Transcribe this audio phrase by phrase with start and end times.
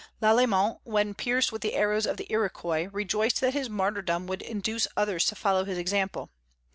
[0.19, 4.87] Lalemant, when pierced with the arrows of the Iroquois, rejoiced that his martyrdom would induce
[4.97, 6.31] others to follow his example.